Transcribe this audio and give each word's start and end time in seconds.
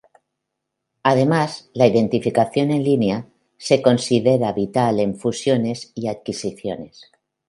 Además, 1.03 1.69
la 1.75 1.85
identificación 1.85 2.71
en 2.71 2.83
línea 2.83 3.29
se 3.59 3.83
considera 3.83 4.51
vital 4.51 4.99
en 4.99 5.13
fusiones 5.15 5.91
y 5.93 6.07
adquisiciones. 6.07 7.11